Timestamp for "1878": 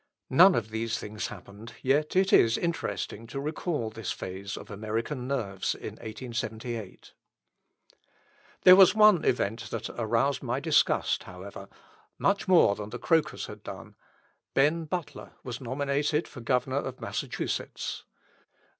5.97-7.13